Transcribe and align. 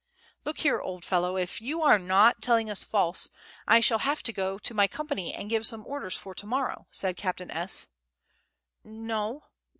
"Look 0.45 0.57
here, 0.61 0.79
old 0.81 1.05
fellow, 1.05 1.37
if 1.37 1.61
you 1.61 1.83
are 1.83 1.99
not 1.99 2.41
telling 2.41 2.71
us 2.71 2.83
false, 2.83 3.29
I 3.67 3.79
shall 3.81 3.99
have 3.99 4.23
to 4.23 4.33
go 4.33 4.57
to 4.57 4.73
my 4.73 4.87
company 4.87 5.31
and 5.31 5.47
give 5.47 5.67
some 5.67 5.85
orders 5.85 6.17
for 6.17 6.33
to 6.33 6.47
morrow," 6.47 6.87
said 6.89 7.17
Captain 7.17 7.51
S. 7.51 7.85
"No 8.83 9.43